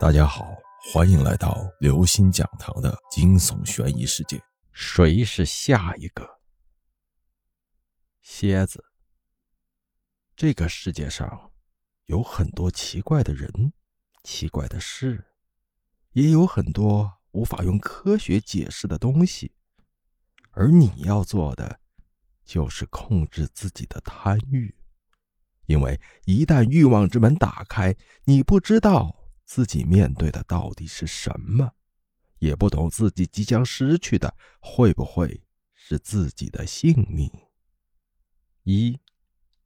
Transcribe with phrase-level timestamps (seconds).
[0.00, 0.56] 大家好，
[0.92, 4.42] 欢迎来到刘星讲堂的惊悚悬疑世界。
[4.72, 6.40] 谁是下一个
[8.20, 8.84] 蝎子？
[10.34, 11.52] 这个世界上
[12.06, 13.72] 有很多奇怪的人、
[14.24, 15.24] 奇怪的事，
[16.10, 19.52] 也有很多无法用科学解释的东西。
[20.50, 21.78] 而你要做的，
[22.44, 24.74] 就是控制自己的贪欲，
[25.66, 29.20] 因为一旦欲望之门打开，你不知道。
[29.44, 31.74] 自己面对的到底是什么，
[32.38, 35.42] 也不懂自己即将失去的会不会
[35.74, 37.30] 是自己的性命。
[38.62, 38.98] 一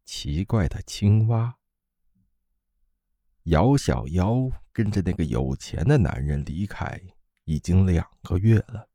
[0.05, 1.59] 奇怪的青蛙，
[3.45, 7.01] 姚小妖跟着那个有钱的男人离开
[7.45, 8.91] 已经两个月了，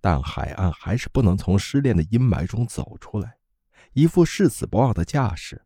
[0.00, 3.38] 但海岸还是不能从失恋的阴霾中走出来，
[3.92, 5.64] 一副誓死不忘的架势，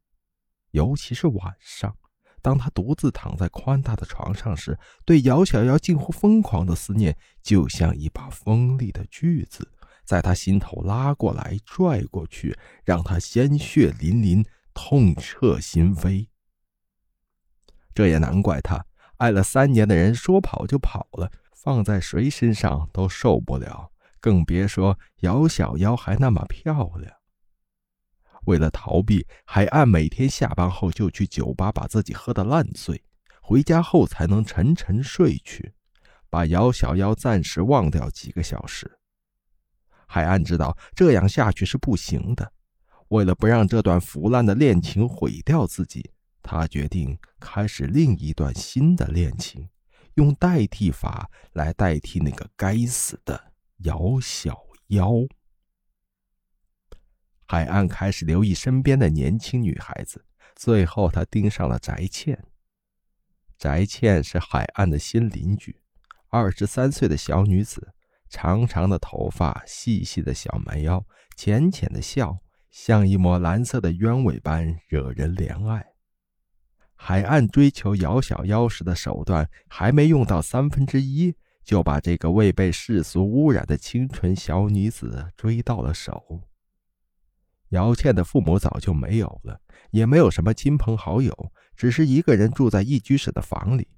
[0.73, 1.97] 尤其是晚上。
[2.43, 9.71] 当他独自躺在宽大的床上时，对姚小瑶近乎疯狂的思念，就像一把锋利的锯子，
[10.05, 16.29] 在他心头拉过来、拽过去，让他鲜血淋淋，痛彻心扉。
[17.95, 18.87] 这也难怪他
[19.19, 27.20] 爱了三年的人说跑就跑了，放在谁身上都受不了，更别说姚小妖还那么漂亮。
[28.47, 33.03] 为了逃避，海岸每天下班后就去酒吧把自己喝得烂醉，
[33.43, 35.75] 回家后才能沉沉睡去，
[36.29, 38.99] 把姚小妖暂时忘掉几个小时。
[40.07, 42.53] 海岸知道这样下去是不行的，
[43.09, 46.11] 为了不让这段腐烂的恋情毁掉自己，
[46.43, 49.69] 他决定开始另一段新的恋情，
[50.15, 53.53] 用代替法来代替那个该死的
[53.85, 55.13] 姚小妖。
[57.51, 62.45] 海岸开始留意身边的年轻女孩子，最后他盯上了翟倩。
[63.59, 65.83] 翟倩是海岸的新邻居，
[66.29, 67.93] 二十三岁的小女子，
[68.29, 72.39] 长长的头发，细细的小蛮腰，浅浅的笑，
[72.71, 75.85] 像一抹蓝色的鸢尾般惹人怜爱。
[76.95, 81.35] 海岸追求姚小妖时的手段还没用到三分之一，
[81.65, 86.43] 就把这个未被世俗污染的清纯小女子追到了手。
[87.71, 89.61] 姚倩的父母早就没有了，
[89.91, 93.89] 也没有什么亲朋好友，只是一个人住在一居室的房里。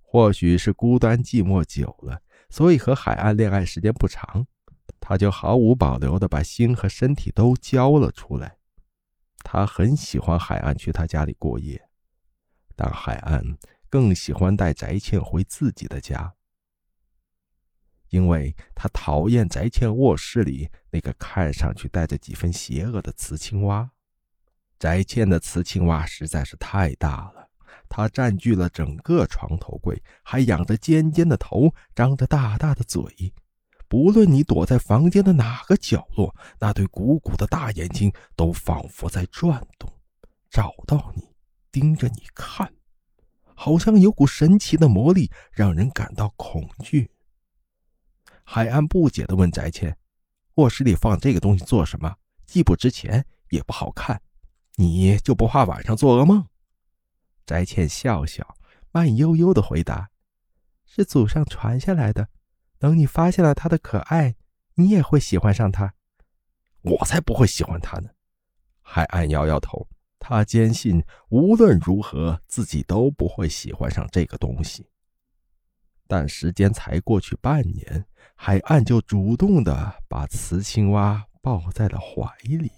[0.00, 4.46] 或许是孤单寂寞久了，所以和海岸恋爱时间不长，
[5.00, 8.56] 他就毫无保留的把心和身体都交了出来。
[9.44, 11.88] 他很喜欢海岸去他家里过夜，
[12.74, 13.42] 但海岸
[13.88, 16.34] 更喜欢带翟倩回自己的家。
[18.10, 23.90] 因为他讨厌翟倩卧室里那个看上去带着几分邪恶的瓷青蛙。
[24.78, 27.48] 翟倩的瓷青蛙实在是太大了，
[27.88, 33.32] 它占据了整个床头柜，还仰着尖尖的头，张着大大的嘴。
[33.88, 39.90] 不论你躲在房间的哪个角落，那对鼓鼓的大眼睛都仿佛在转动，
[40.50, 41.22] 找到你，
[41.72, 42.72] 盯着你看，
[43.54, 47.10] 好像有股神奇的魔力，让人感到恐惧。
[48.50, 49.94] 海岸不解地问翟倩
[50.56, 52.16] ：“卧室里放这个东西做什么？
[52.46, 54.22] 既不值钱，也不好看，
[54.76, 56.48] 你就不怕晚上做噩梦？”
[57.44, 58.56] 翟倩笑笑，
[58.90, 60.08] 慢悠悠地回答
[60.88, 62.30] ：“是祖上传下来的，
[62.78, 64.34] 等你发现了它的可爱，
[64.76, 65.92] 你也会喜欢上它。”
[66.80, 68.08] 我才不会喜欢它呢！
[68.80, 69.86] 海岸摇摇头，
[70.18, 74.86] 他坚信无论如何自己都不会喜欢上这个东西。
[76.08, 78.04] 但时间才过去半年，
[78.34, 82.72] 海岸就主动的把雌青蛙抱在了怀里。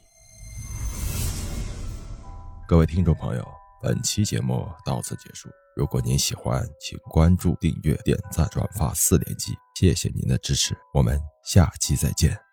[2.66, 3.48] 各位听众朋友，
[3.80, 5.48] 本期节目到此结束。
[5.76, 12.49] 如果您喜欢，请关注、订阅、点赞、转发四连击，谢谢您的支持，我们下期再见。